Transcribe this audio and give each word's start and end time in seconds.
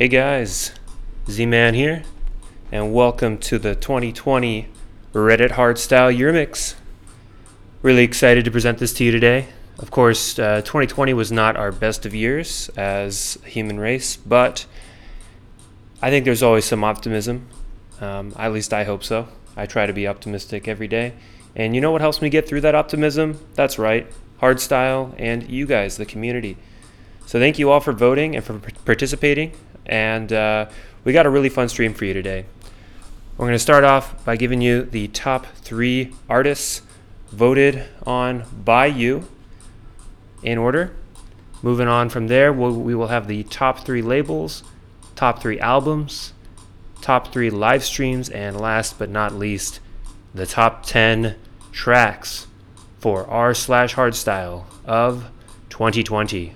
Hey 0.00 0.08
guys, 0.08 0.72
Z 1.28 1.44
Man 1.44 1.74
here, 1.74 2.04
and 2.72 2.94
welcome 2.94 3.36
to 3.36 3.58
the 3.58 3.74
2020 3.74 4.66
Reddit 5.12 5.50
Hardstyle 5.50 6.16
Year 6.16 6.32
Mix. 6.32 6.74
Really 7.82 8.02
excited 8.02 8.46
to 8.46 8.50
present 8.50 8.78
this 8.78 8.94
to 8.94 9.04
you 9.04 9.10
today. 9.10 9.48
Of 9.78 9.90
course, 9.90 10.38
uh, 10.38 10.62
2020 10.62 11.12
was 11.12 11.30
not 11.30 11.58
our 11.58 11.70
best 11.70 12.06
of 12.06 12.14
years 12.14 12.70
as 12.78 13.38
a 13.44 13.48
human 13.50 13.78
race, 13.78 14.16
but 14.16 14.64
I 16.00 16.08
think 16.08 16.24
there's 16.24 16.42
always 16.42 16.64
some 16.64 16.82
optimism. 16.82 17.46
Um, 18.00 18.32
at 18.38 18.54
least 18.54 18.72
I 18.72 18.84
hope 18.84 19.04
so. 19.04 19.28
I 19.54 19.66
try 19.66 19.84
to 19.84 19.92
be 19.92 20.08
optimistic 20.08 20.66
every 20.66 20.88
day. 20.88 21.12
And 21.54 21.74
you 21.74 21.82
know 21.82 21.92
what 21.92 22.00
helps 22.00 22.22
me 22.22 22.30
get 22.30 22.48
through 22.48 22.62
that 22.62 22.74
optimism? 22.74 23.38
That's 23.52 23.78
right, 23.78 24.10
Hardstyle 24.40 25.14
and 25.18 25.46
you 25.50 25.66
guys, 25.66 25.98
the 25.98 26.06
community. 26.06 26.56
So 27.26 27.38
thank 27.38 27.58
you 27.58 27.70
all 27.70 27.80
for 27.80 27.92
voting 27.92 28.34
and 28.34 28.42
for 28.42 28.58
participating 28.86 29.52
and 29.90 30.32
uh, 30.32 30.70
we 31.04 31.12
got 31.12 31.26
a 31.26 31.30
really 31.30 31.48
fun 31.48 31.68
stream 31.68 31.92
for 31.92 32.06
you 32.06 32.14
today. 32.14 32.46
We're 33.36 33.46
going 33.46 33.54
to 33.54 33.58
start 33.58 33.84
off 33.84 34.24
by 34.24 34.36
giving 34.36 34.62
you 34.62 34.84
the 34.84 35.08
top 35.08 35.46
three 35.56 36.14
artists 36.28 36.82
voted 37.30 37.84
on 38.06 38.44
by 38.64 38.86
you 38.86 39.26
in 40.42 40.58
order. 40.58 40.94
Moving 41.62 41.88
on 41.88 42.08
from 42.08 42.28
there, 42.28 42.52
we'll, 42.52 42.72
we 42.72 42.94
will 42.94 43.08
have 43.08 43.26
the 43.26 43.42
top 43.44 43.80
three 43.80 44.00
labels, 44.00 44.62
top 45.16 45.42
three 45.42 45.58
albums, 45.58 46.32
top 47.00 47.32
three 47.32 47.50
live 47.50 47.84
streams, 47.84 48.28
and 48.28 48.58
last 48.58 48.98
but 48.98 49.10
not 49.10 49.34
least, 49.34 49.80
the 50.34 50.46
top 50.46 50.86
10 50.86 51.34
tracks 51.72 52.46
for 52.98 53.26
r 53.26 53.54
slash 53.54 53.94
hardstyle 53.94 54.64
of 54.84 55.30
2020. 55.70 56.54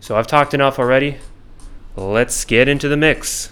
So 0.00 0.16
I've 0.16 0.26
talked 0.26 0.54
enough 0.54 0.78
already. 0.78 1.18
Let's 1.96 2.44
get 2.44 2.66
into 2.66 2.88
the 2.88 2.96
mix. 2.96 3.50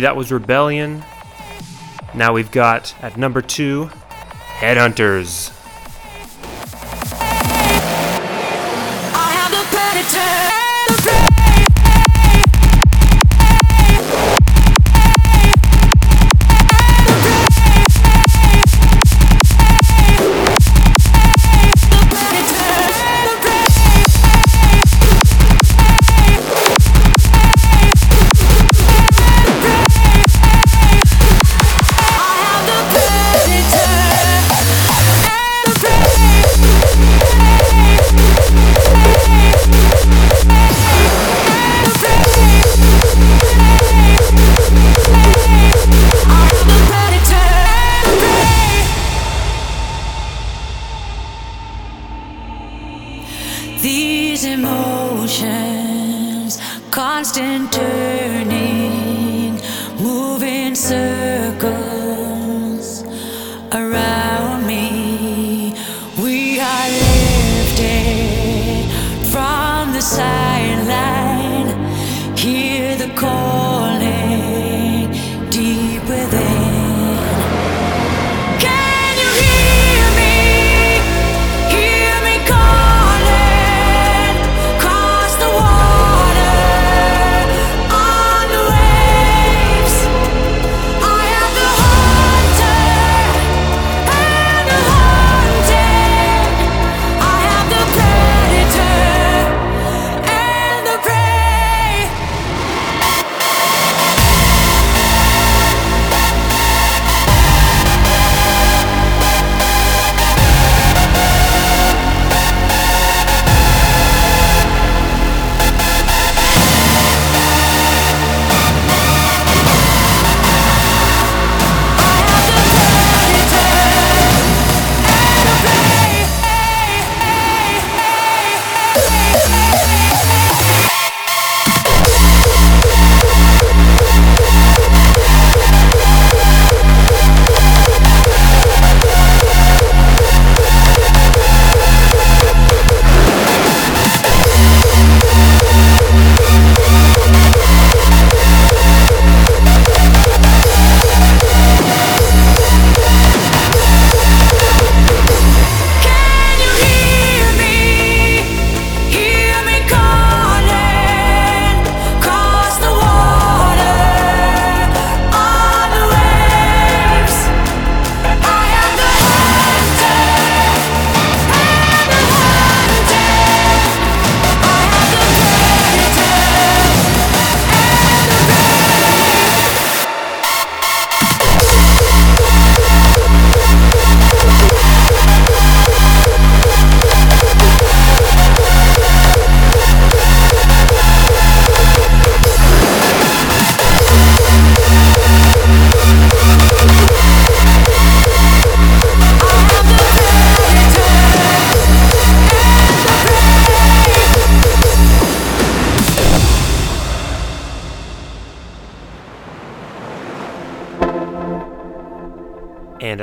Three, 0.00 0.06
that 0.06 0.16
was 0.16 0.30
Rebelion. 0.30 1.04
Now 2.14 2.32
we've 2.32 2.50
got 2.50 2.94
at 3.02 3.18
number 3.18 3.42
two, 3.42 3.90
Headhunterz. 4.58 5.59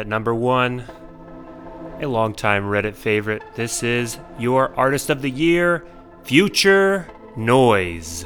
at 0.07 0.09
number 0.09 0.33
one, 0.33 0.85
a 1.99 2.07
longtime 2.07 2.63
Reddit 2.63 2.95
favorite. 2.95 3.43
This 3.55 3.83
is 3.83 4.17
your 4.39 4.73
artist 4.75 5.09
of 5.09 5.21
the 5.21 5.29
year, 5.29 5.85
Phuture 6.23 7.05
Noize. 7.35 8.25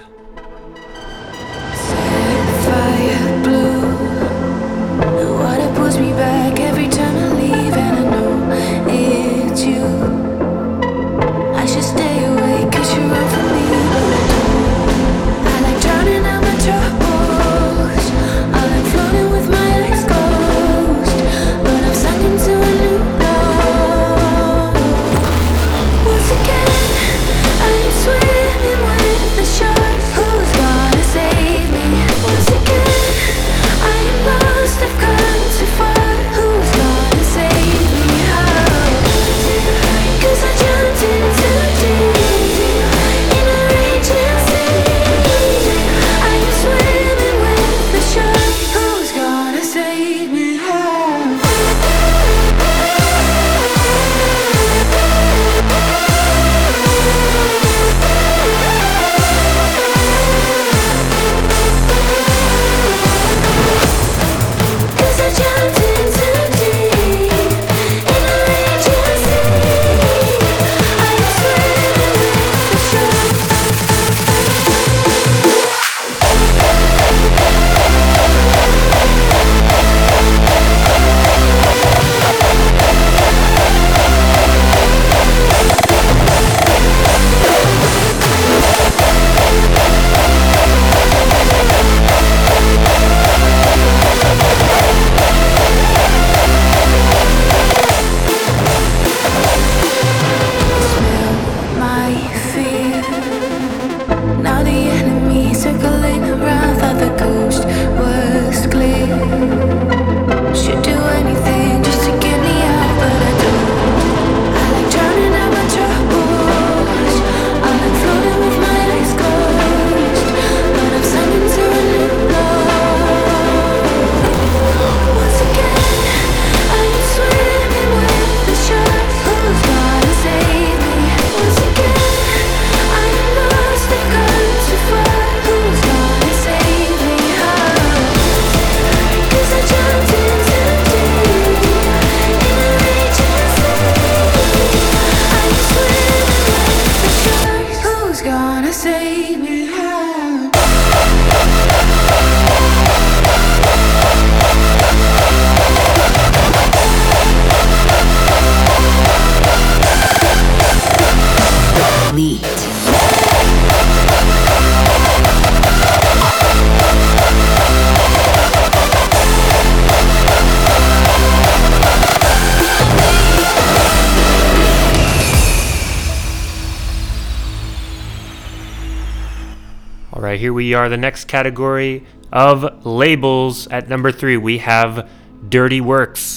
we 180.62 180.76
are 180.76 180.90
the 180.90 180.98
next 181.08 181.26
category 181.26 182.06
of 182.32 182.86
labels. 182.86 183.66
At 183.70 183.90
number 183.90 184.12
three, 184.12 184.38
we 184.38 184.60
have 184.60 185.10
Dirty 185.50 185.82
Workz. 185.82 186.31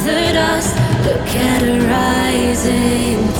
the 0.00 0.32
dust. 0.32 0.74
Look 1.04 1.28
at 1.36 1.62
her 1.62 1.80
rising. 1.88 3.31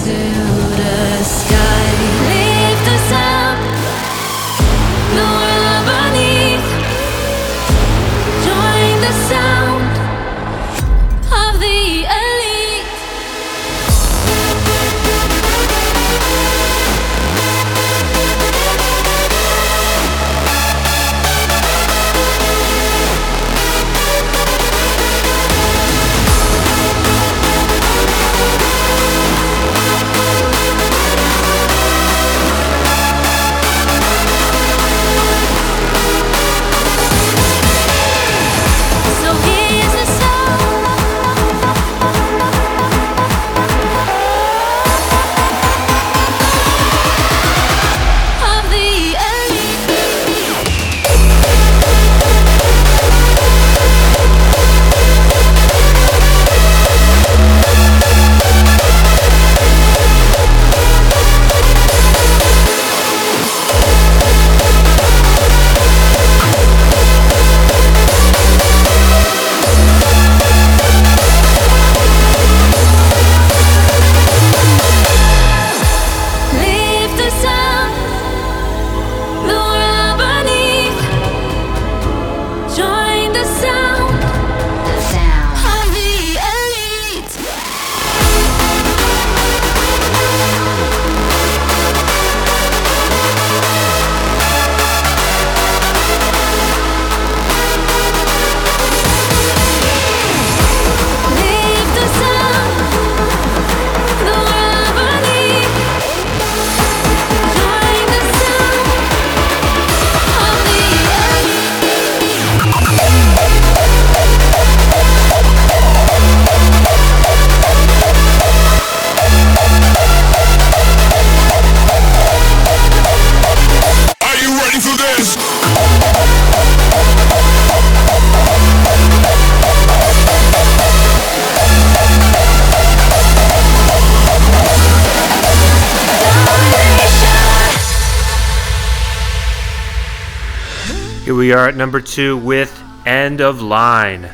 We 141.43 141.51
are 141.51 141.69
at 141.69 141.75
number 141.75 142.01
two 142.01 142.37
with 142.37 142.71
End 143.05 143.41
of 143.41 143.61
Line. 143.61 144.31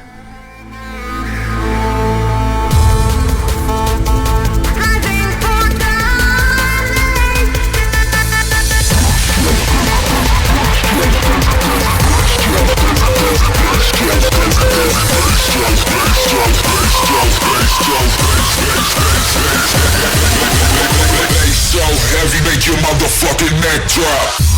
so 21.48 21.80
heavy, 21.80 22.44
make 22.44 22.66
your 22.66 22.76
motherfucking 22.76 23.54
neck 23.62 23.88
drop. 23.88 24.57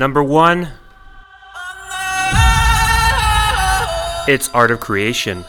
Number 0.00 0.24
one, 0.24 0.66
it's 4.26 4.48
Art 4.54 4.70
of 4.70 4.80
Creation. 4.80 5.44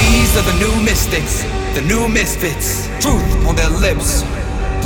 These 0.00 0.30
are 0.40 0.46
the 0.48 0.56
new 0.56 0.72
mystics, 0.82 1.44
the 1.76 1.84
new 1.84 2.08
misfits. 2.08 2.88
Truth 3.04 3.44
on 3.44 3.56
their 3.56 3.68
lips, 3.68 4.24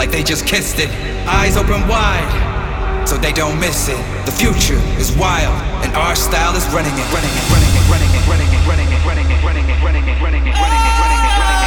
like 0.02 0.10
they 0.10 0.24
just 0.24 0.48
kissed 0.48 0.80
it. 0.80 0.90
Eyes 1.30 1.56
open 1.56 1.86
wide, 1.86 3.06
so 3.06 3.16
they 3.16 3.32
don't 3.32 3.60
miss 3.60 3.88
it. 3.88 4.02
The 4.26 4.32
future 4.32 4.82
is 4.98 5.16
wild, 5.16 5.54
and 5.86 5.94
our 5.94 6.16
style 6.16 6.56
is 6.56 6.66
running 6.74 6.90
it, 6.98 7.06
running 7.14 7.30
it, 7.30 7.46
running 7.54 7.70
it, 7.70 7.86
running 7.86 8.10
it, 8.10 8.26
running 8.26 8.50
it, 8.50 8.66
running 8.66 8.90
it, 8.90 8.98
running 9.06 9.30
it, 9.30 9.38
running 9.46 9.70
it, 9.70 9.78
running 9.86 10.02
it, 10.02 10.18
running 10.18 10.42
it, 10.42 10.58
running 10.58 10.82
it, 10.82 10.98
running 11.06 11.22
it, 11.22 11.38
running 11.38 11.62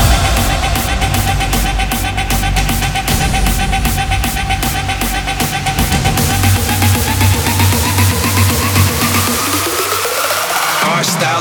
it, 0.00 0.07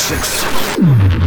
Six. 0.00 1.19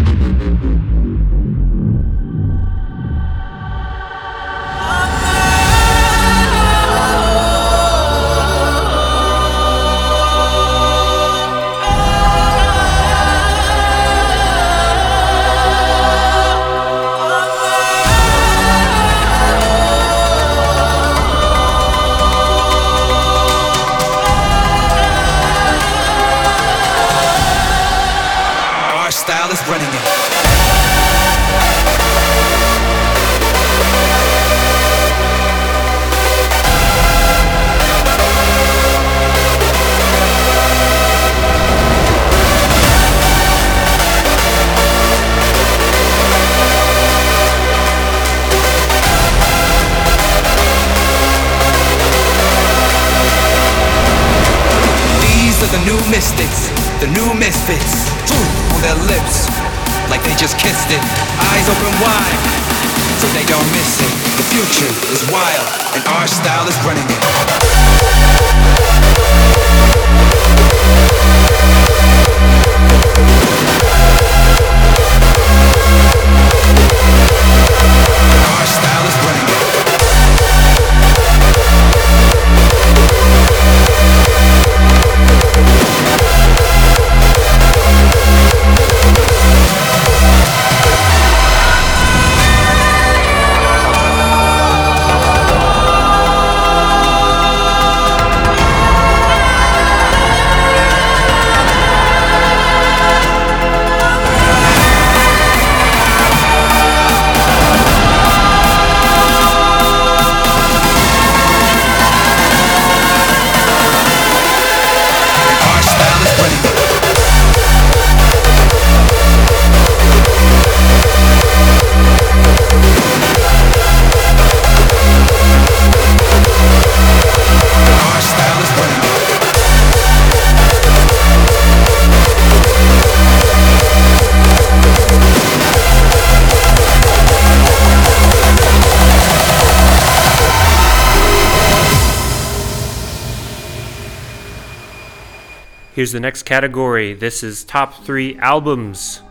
Here's 146.03 146.11
the 146.11 146.19
next 146.19 146.43
category. 146.43 147.13
This 147.13 147.43
is 147.43 147.63
top 147.63 148.03
three 148.03 148.37
albums 148.39 149.21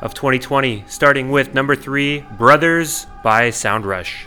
of 0.00 0.14
2020, 0.14 0.84
starting 0.86 1.30
with 1.30 1.52
number 1.52 1.76
three 1.76 2.20
Brothers 2.38 3.06
by 3.22 3.50
Sound 3.50 3.84
Rush. 3.84 4.26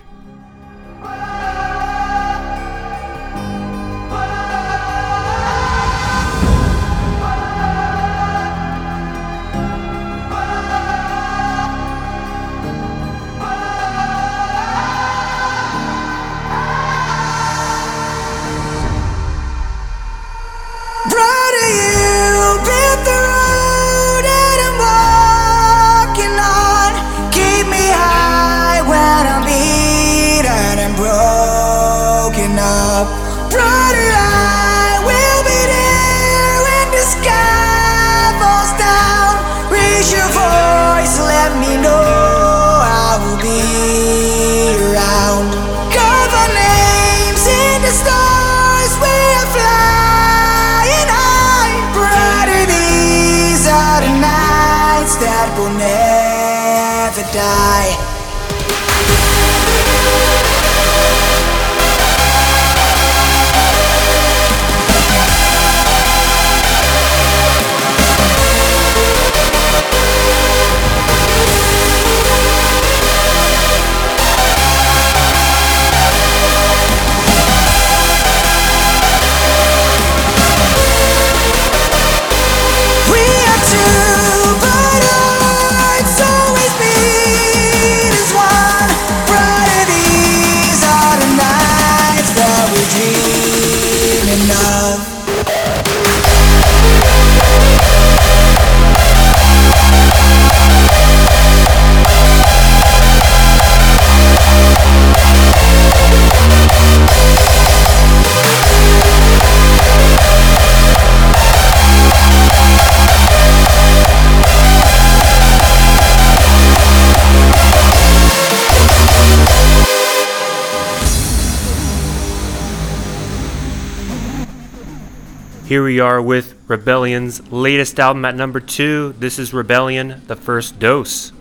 Here 125.78 125.84
we 125.84 126.00
are 126.00 126.20
with 126.20 126.56
Rebelion's 126.68 127.52
latest 127.52 128.00
album 128.00 128.26
at 128.26 128.34
number 128.34 128.60
two. 128.60 129.13
This 129.20 129.38
is 129.38 129.52
Rebelion, 129.52 130.26
the 130.26 130.36
first 130.36 130.80
dose. 130.80 131.32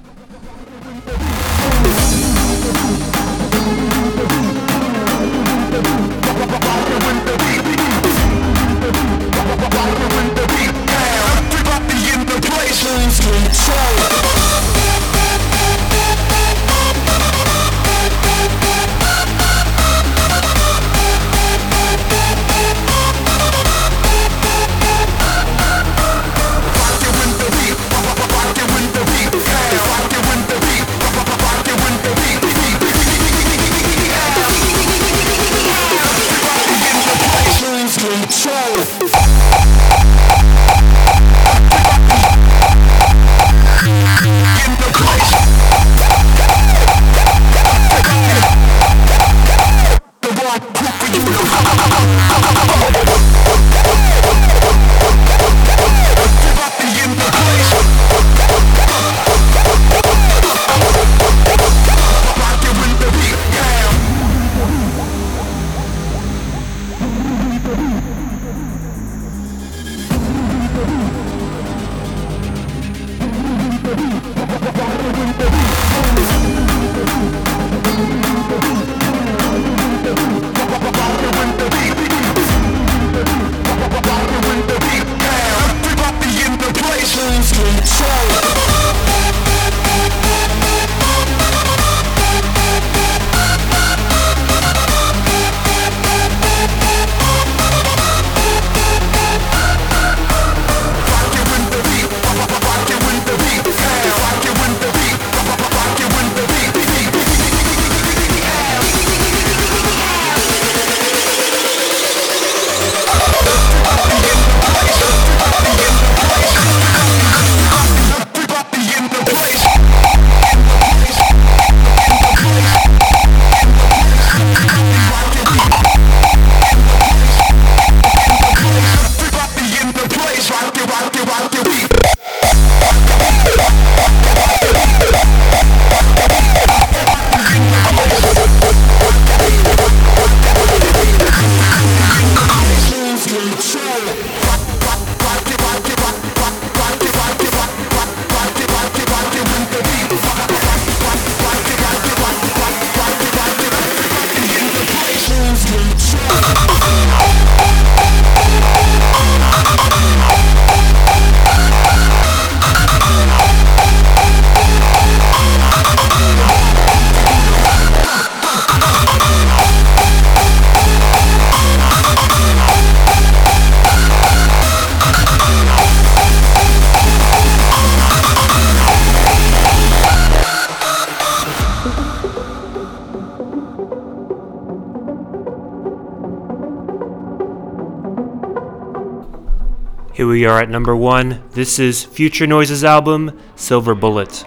We 190.47 190.51
are 190.53 190.63
at 190.63 190.71
number 190.71 190.95
one. 190.95 191.43
This 191.55 191.81
is 191.81 192.05
Phuture 192.07 192.47
Noize's 192.47 192.85
album, 192.85 193.37
Silver 193.57 193.97
Bullet. 193.97 194.47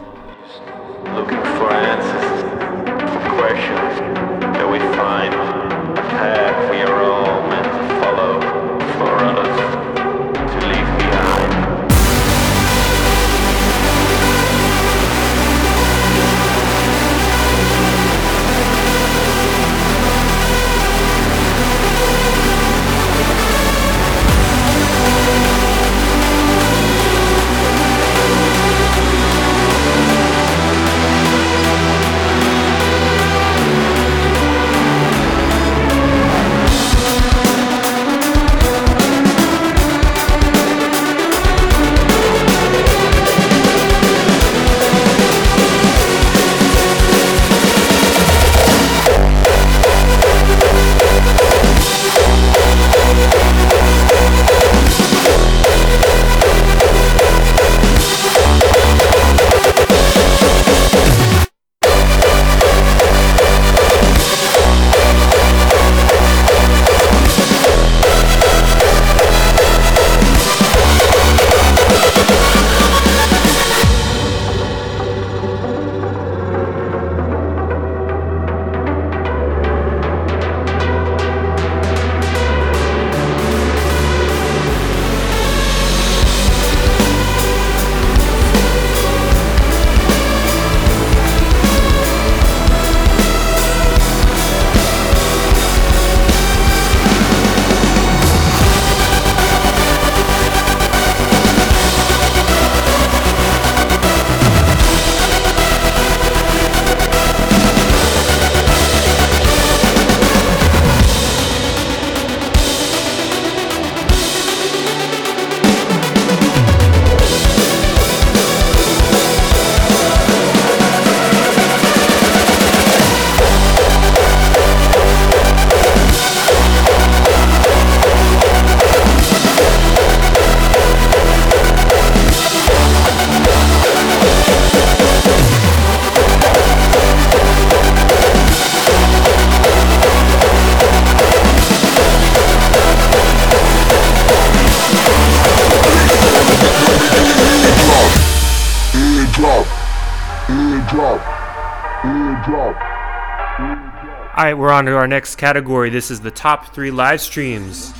On 154.79 154.85
to 154.85 154.95
our 154.95 155.07
next 155.09 155.35
category. 155.35 155.89
This 155.89 156.09
is 156.09 156.21
the 156.21 156.31
top 156.31 156.73
three 156.73 156.89
live 156.89 157.19
streams. 157.19 157.93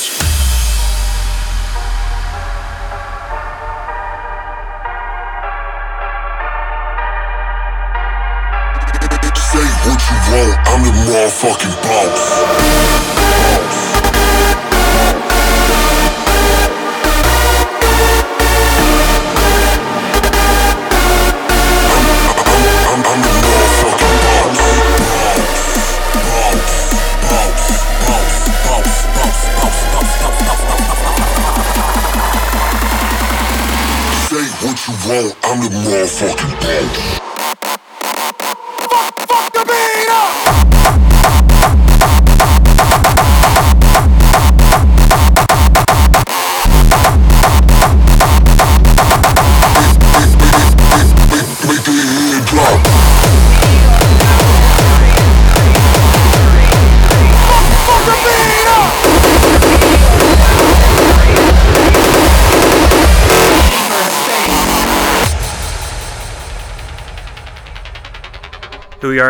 Walking. 11.51 11.80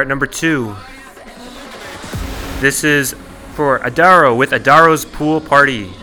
At 0.02 0.08
number 0.08 0.26
two. 0.26 0.76
This 2.60 2.84
is 2.84 3.16
for 3.54 3.78
Adaro 3.82 4.36
with 4.36 4.50
Adaro's 4.50 5.06
Pool 5.06 5.40
Party. 5.40 5.94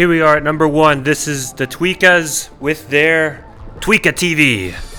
Here 0.00 0.08
we 0.08 0.22
are 0.22 0.38
at 0.38 0.42
number 0.42 0.66
one. 0.66 1.02
This 1.02 1.28
is 1.28 1.52
the 1.52 1.66
Tweekaz 1.66 2.48
with 2.58 2.88
their 2.88 3.44
Tweeka 3.80 4.14
TV. 4.14 4.89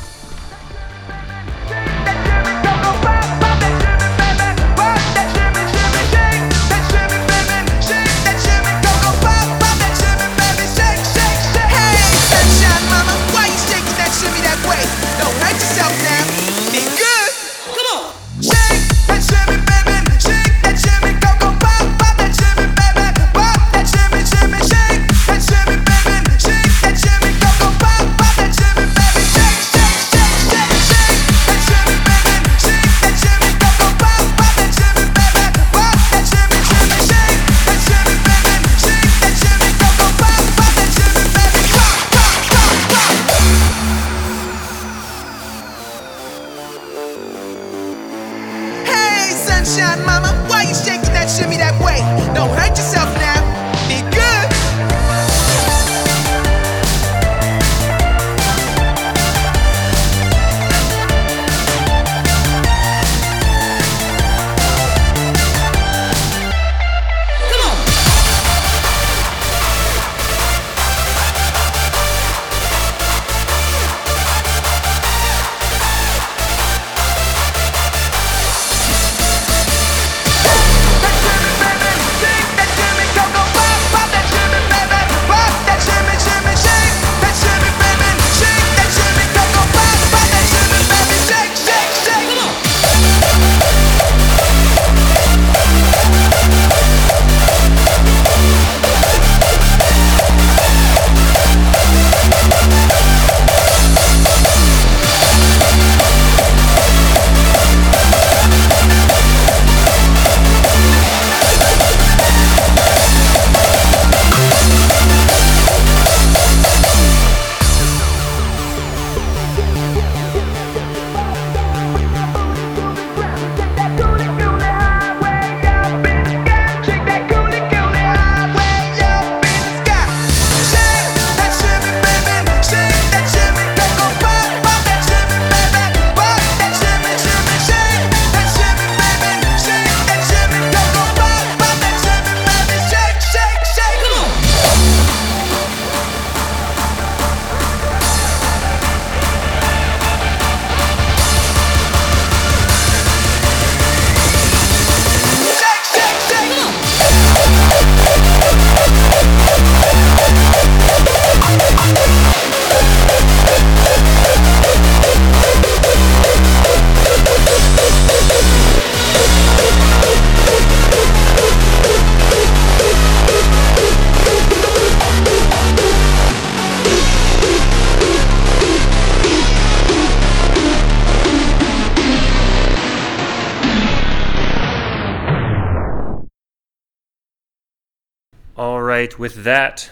That, 189.29 189.91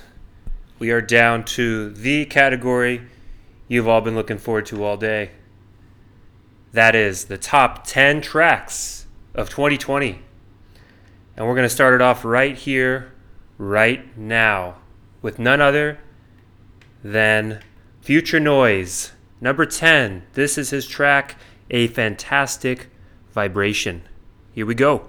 we 0.80 0.90
are 0.90 1.02
down 1.02 1.44
to 1.46 1.92
the 1.92 2.26
category 2.26 3.04
you've 3.68 3.88
all 3.88 4.02
been 4.02 4.16
looking 4.16 4.40
forward 4.40 4.66
to 4.66 4.84
all 4.84 4.98
day. 4.98 5.30
That 6.74 6.96
is 6.96 7.26
the 7.26 7.38
top 7.38 7.86
10 7.86 8.22
tracks 8.22 9.06
of 9.36 9.50
2020. 9.50 10.20
And 11.38 11.48
we're 11.48 11.54
going 11.54 11.66
to 11.66 11.70
start 11.70 11.94
it 11.94 12.02
off 12.02 12.26
right 12.26 12.58
here, 12.58 13.14
right 13.60 14.18
now, 14.18 14.78
with 15.22 15.38
none 15.38 15.62
other 15.62 16.00
than 17.04 17.62
Phuture 18.04 18.42
Noize. 18.42 19.12
Number 19.40 19.66
10. 19.66 20.24
This 20.34 20.58
is 20.58 20.72
his 20.72 20.88
track, 20.88 21.38
A 21.70 21.88
Fantastic 21.88 22.90
Vibration. 23.32 24.02
Here 24.54 24.66
we 24.66 24.76
go. 24.76 25.06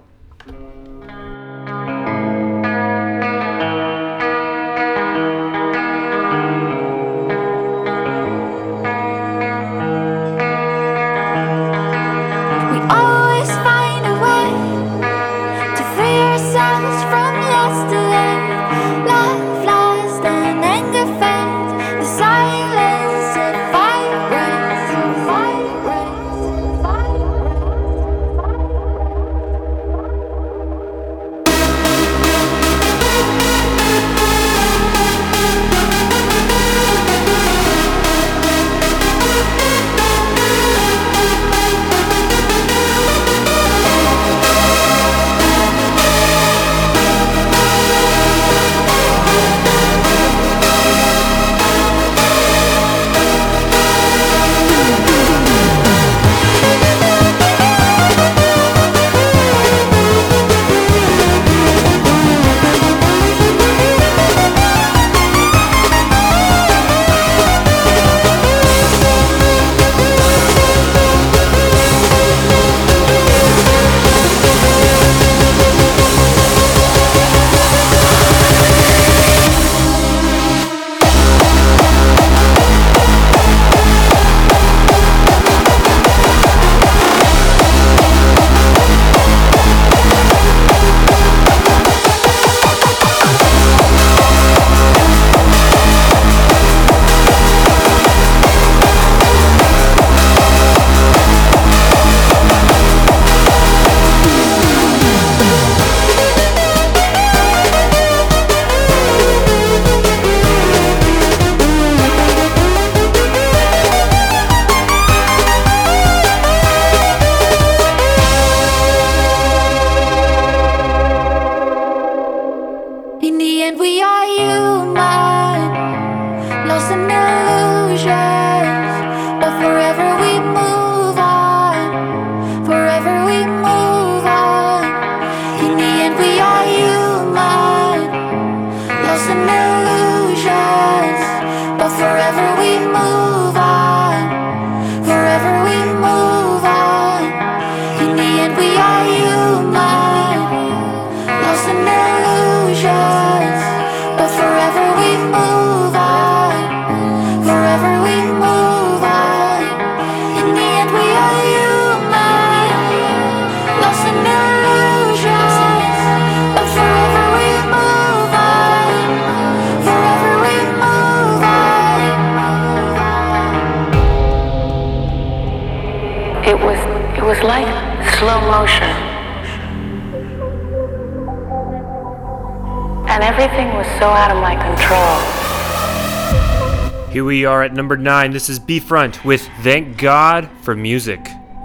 Here 187.11 187.25
we 187.25 187.45
are 187.45 187.63
at 187.65 187.75
number 187.75 187.97
9. 187.97 188.31
This 188.31 188.49
is 188.49 188.61
B-Front 188.61 189.25
with 189.25 189.49
Thank 189.63 189.99
God 189.99 190.49
for 190.63 190.77
Music. 190.77 191.19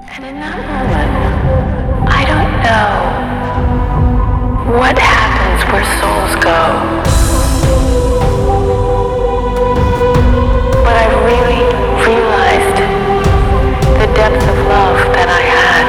And 0.10 0.26
in 0.26 0.40
that 0.40 0.58
moment, 0.58 2.10
I 2.10 2.26
don't 2.26 2.52
know 2.66 4.80
what 4.80 4.98
happens 4.98 5.62
where 5.70 5.86
souls 6.02 6.34
go. 6.42 6.82
But 10.82 10.98
I 10.98 11.06
really 11.30 11.62
realized 12.02 12.82
the 14.02 14.10
depth 14.18 14.42
of 14.50 14.58
love 14.66 14.98
that 15.14 15.30
I 15.30 15.46
had. 15.46 15.86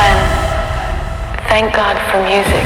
And 0.00 0.24
thank 1.50 1.74
God 1.74 1.98
for 2.10 2.22
music. 2.24 2.64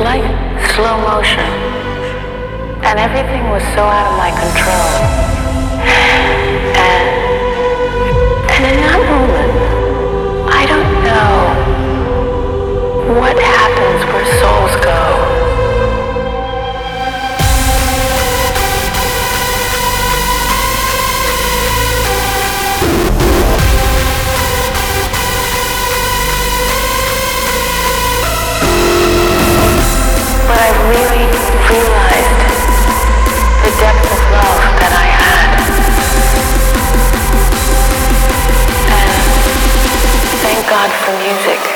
like 0.00 0.24
slow 0.74 0.96
motion. 1.00 1.44
And 2.82 2.98
everything 2.98 3.50
was 3.50 3.62
so 3.74 3.84
out 3.84 4.06
of 4.10 4.16
my 4.16 4.30
control. 4.32 4.88
And, 6.88 7.08
and 8.50 8.62
in 8.64 8.76
that 8.80 9.00
moment, 9.12 9.52
I 10.50 10.62
don't 10.72 10.92
know 11.04 11.30
what 13.20 13.36
happened. 13.38 13.59
Music. 41.18 41.69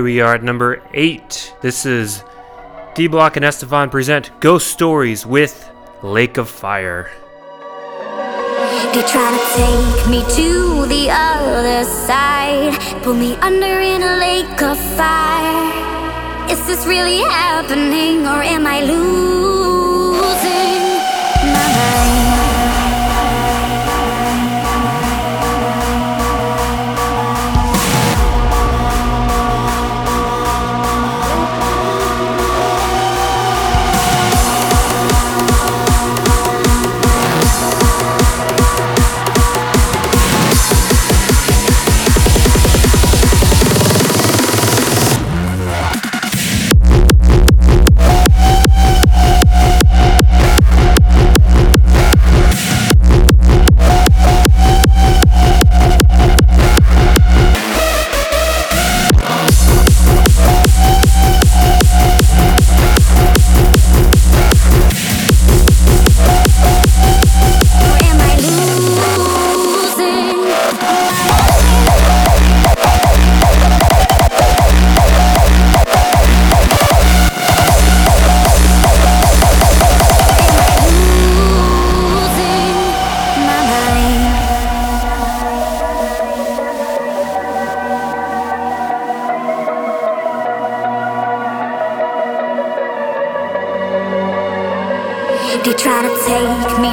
Here 0.00 0.04
we 0.06 0.20
are 0.22 0.34
at 0.36 0.42
number 0.42 0.82
eight. 0.94 1.54
This 1.60 1.84
is 1.84 2.24
D-Block 2.94 3.36
and 3.36 3.44
S-te-Fan 3.44 3.90
present 3.90 4.30
Ghost 4.40 4.68
Stories 4.68 5.26
with 5.26 5.70
Lake 6.02 6.38
of 6.38 6.48
Fire. 6.48 7.10
They 8.94 9.02
try 9.02 9.28
to 9.36 9.42
take 9.54 10.08
me 10.08 10.22
to 10.36 10.86
the 10.86 11.10
other 11.10 11.84
side, 11.84 12.78
pull 13.02 13.12
me 13.12 13.34
under 13.42 13.66
in 13.66 14.02
a 14.02 14.16
lake 14.16 14.62
of 14.62 14.78
fire. 14.96 16.50
Is 16.50 16.66
this 16.66 16.86
really 16.86 17.18
happening, 17.18 18.24
or 18.24 18.42
am 18.42 18.66
I 18.66 18.80
losing 18.80 19.49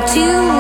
take 0.08 0.57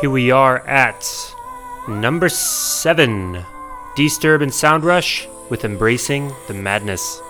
Here 0.00 0.08
we 0.08 0.30
are 0.30 0.66
at 0.66 1.04
number 1.86 2.30
seven 2.30 3.44
D-Sturb 3.94 4.40
and 4.40 4.54
Sound 4.54 4.82
Rush 4.82 5.28
with 5.50 5.62
Embracing 5.62 6.32
the 6.48 6.54
Madness. 6.54 7.20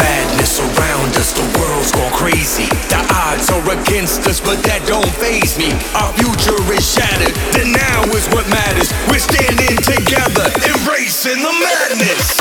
Madness 0.00 0.60
around 0.60 1.12
us, 1.20 1.34
the 1.36 1.44
world's 1.60 1.92
gone 1.92 2.10
crazy. 2.12 2.72
The 2.88 3.04
odds 3.12 3.50
are 3.50 3.60
against 3.82 4.26
us, 4.26 4.40
but 4.40 4.64
that 4.64 4.80
don't 4.88 5.04
phase 5.20 5.58
me. 5.58 5.76
Our 5.92 6.08
future 6.16 6.56
is 6.72 6.88
shattered, 6.88 7.36
the 7.52 7.68
now 7.68 8.04
is 8.16 8.24
what 8.32 8.48
matters. 8.48 8.88
We're 9.12 9.20
standing 9.20 9.76
together, 9.84 10.48
embracing 10.64 11.36
the 11.44 11.52
madness. 11.52 12.40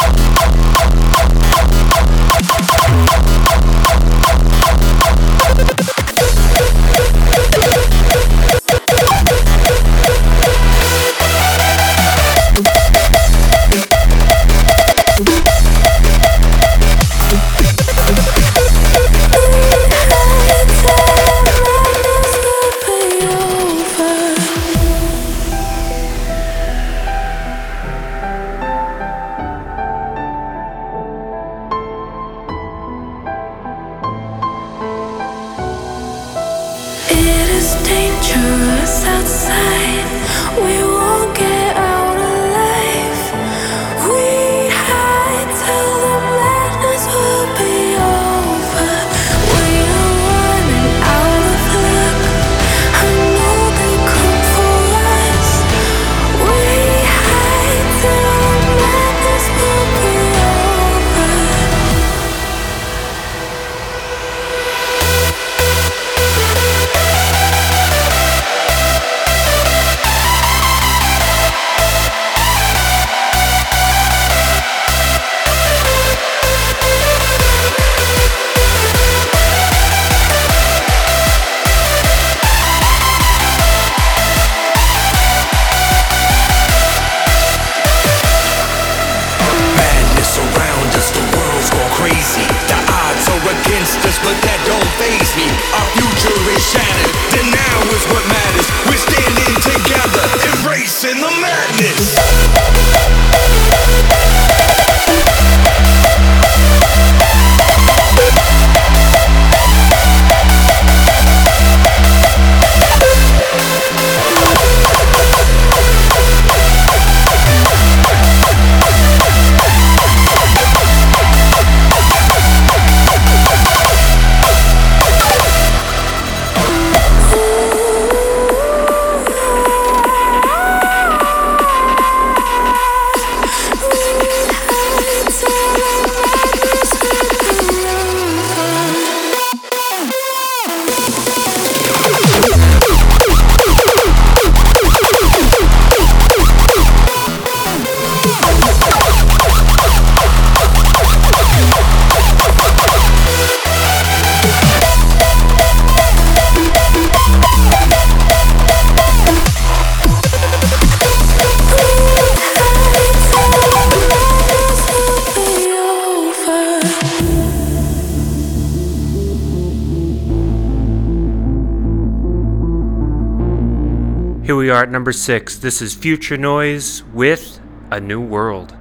Number 175.07 175.13
six. 175.13 175.55
This 175.55 175.81
is 175.81 175.95
Phuture 175.95 176.37
Noize 176.37 177.01
with 177.13 177.61
A 177.89 178.01
New 178.01 178.19
World. 178.19 178.76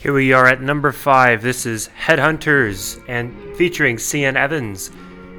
Here 0.00 0.14
we 0.14 0.32
are 0.32 0.46
at 0.46 0.62
number 0.62 0.92
five. 0.92 1.42
This 1.42 1.66
is 1.66 1.90
Headhunterz 2.06 3.04
and 3.06 3.54
featuring 3.58 3.98
Sian 3.98 4.34
Evans, 4.34 4.88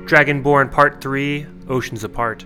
Dragonborn 0.06 0.72
Part 0.72 1.02
3, 1.02 1.48
Oceans 1.68 2.04
Apart. 2.04 2.46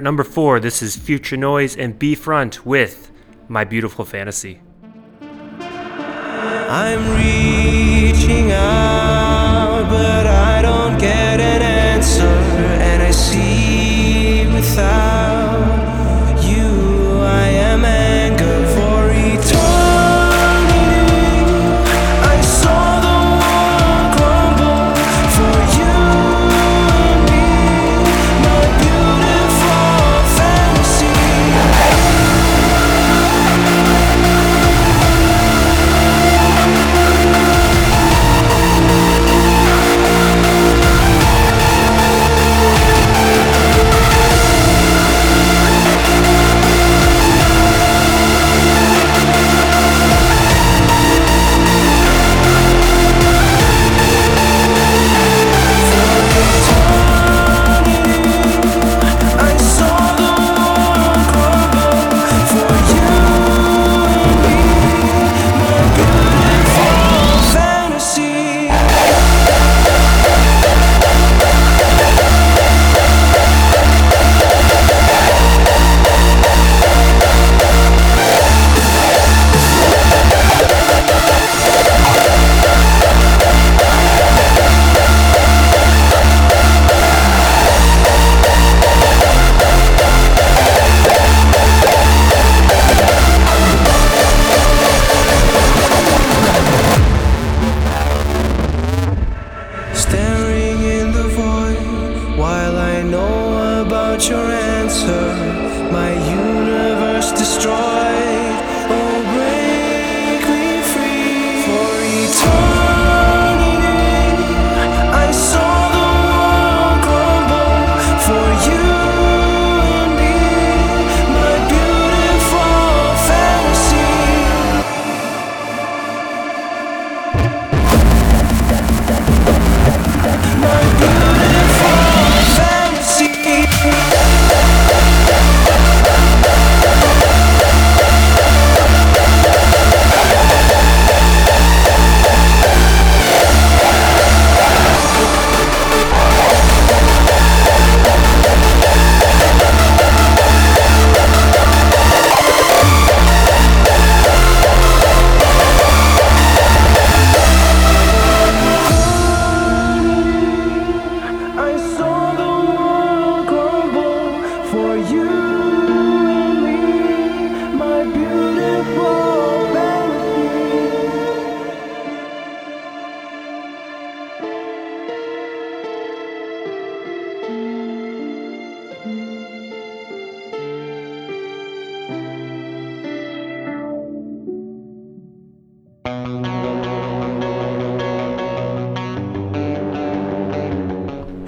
at 0.00 0.04
number 0.04 0.24
four, 0.24 0.58
this 0.60 0.80
is 0.80 0.96
Phuture 0.96 1.36
Noize 1.36 1.76
and 1.78 1.98
B-Front 1.98 2.64
with 2.64 3.12
My 3.48 3.64
Beautiful 3.64 4.06
Fantasy. 4.06 4.62
I'm 5.60 7.10
real. 7.10 7.39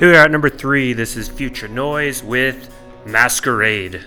Here 0.02 0.10
we 0.10 0.16
are 0.16 0.24
at 0.24 0.32
number 0.32 0.50
three. 0.50 0.94
This 0.94 1.16
is 1.16 1.28
Phuture 1.28 1.68
Noize 1.68 2.24
with 2.24 2.74
Masquerade. 3.06 4.04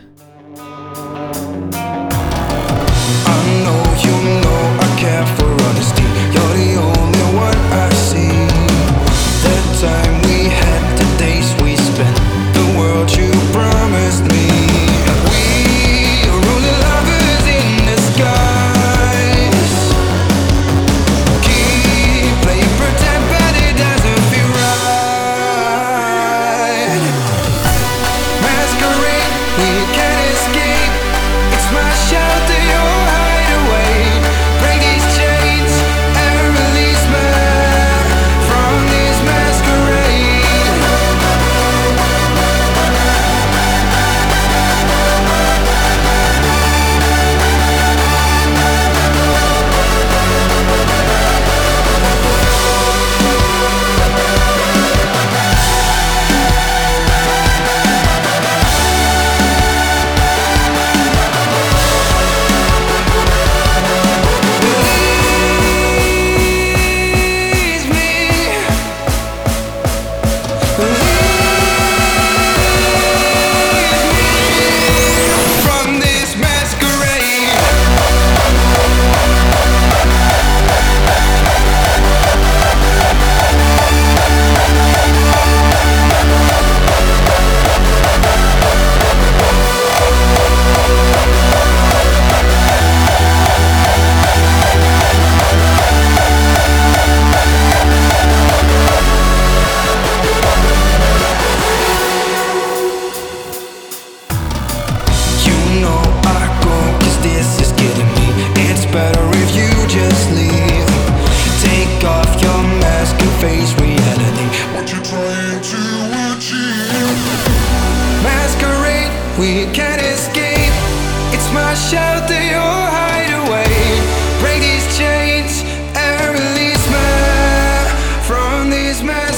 Man. 129.03 129.34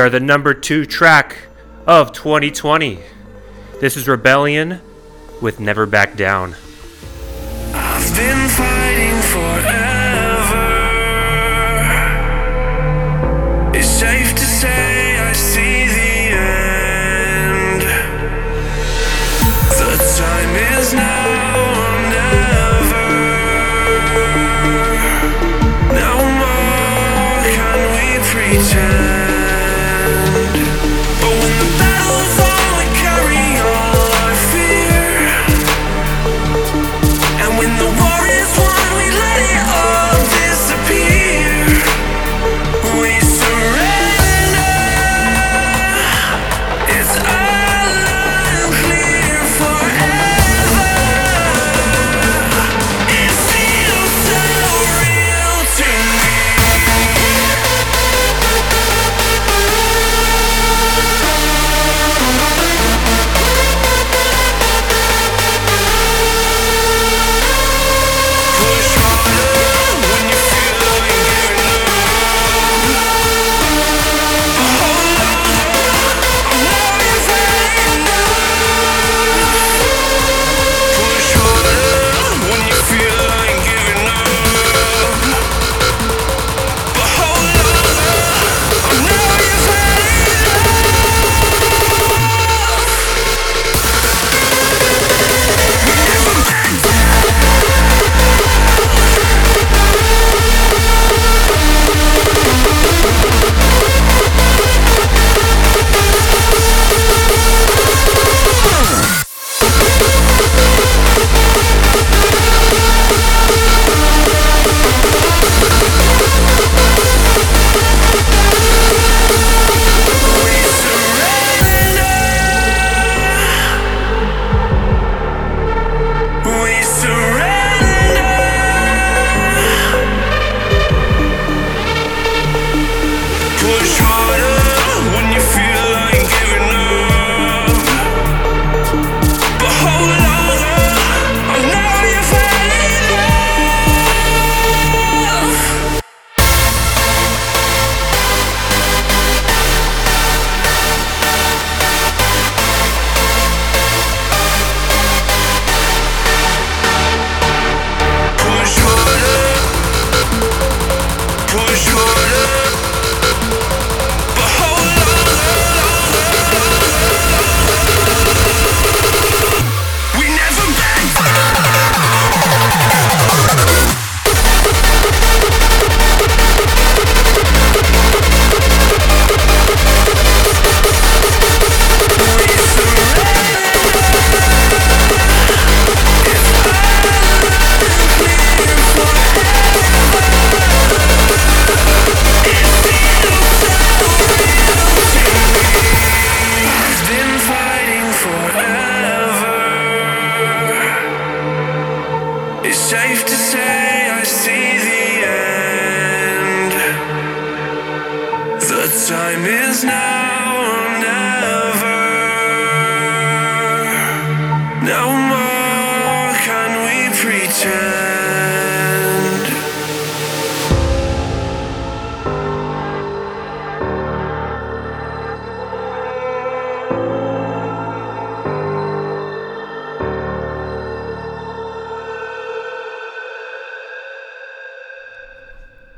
are 0.00 0.08
the 0.08 0.18
number 0.18 0.54
two 0.54 0.86
track 0.86 1.36
of 1.86 2.12
2020. 2.12 3.00
This 3.80 3.98
is 3.98 4.06
Rebelion 4.06 4.80
with 5.42 5.60
Never 5.60 5.84
Back 5.84 6.16
Down. 6.16 6.54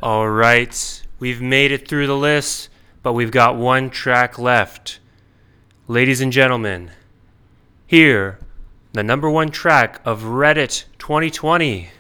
All 0.02 0.28
right, 0.28 1.00
we've 1.20 1.40
made 1.40 1.70
it 1.70 1.86
through 1.86 2.08
the 2.08 2.16
list, 2.16 2.70
but 3.04 3.12
we've 3.12 3.30
got 3.30 3.54
one 3.54 3.88
track 3.88 4.36
left. 4.36 4.98
Ladies 5.86 6.20
and 6.20 6.32
gentlemen, 6.32 6.90
here, 7.86 8.40
the 8.94 9.04
number 9.04 9.30
one 9.30 9.50
track 9.50 10.00
of 10.04 10.22
Reddit 10.22 10.86
2020 10.98 11.90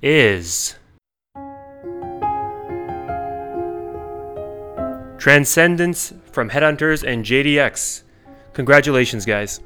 is 0.00 0.76
Transcendence 5.18 6.14
from 6.30 6.50
Headhunterz 6.50 7.02
and 7.02 7.24
JDX. 7.24 8.04
Congratulations, 8.52 9.26
guys. 9.26 9.58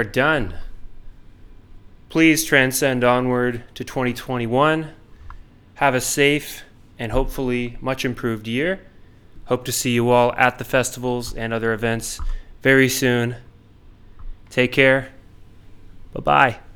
are 0.00 0.04
done. 0.04 0.54
Please 2.08 2.42
transcend 2.44 3.04
onward 3.04 3.62
to 3.74 3.84
2021. 3.84 4.92
Have 5.74 5.94
a 5.94 6.00
safe 6.00 6.64
and 6.98 7.12
hopefully 7.12 7.76
much 7.82 8.06
improved 8.06 8.48
year. 8.48 8.80
Hope 9.44 9.66
to 9.66 9.72
see 9.72 9.90
you 9.90 10.08
all 10.08 10.32
at 10.34 10.58
the 10.58 10.64
festivals 10.64 11.34
and 11.34 11.52
other 11.52 11.74
events 11.74 12.18
very 12.62 12.88
soon. 12.88 13.36
Take 14.48 14.72
care. 14.72 15.10
Bye 16.14 16.20
bye. 16.20 16.69